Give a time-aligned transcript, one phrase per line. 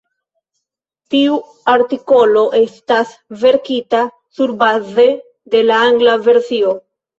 [1.15, 1.35] Tiu
[1.73, 3.13] artikolo estas
[3.45, 4.01] verkita
[4.41, 5.09] surbaze
[5.55, 6.77] de la angla versio.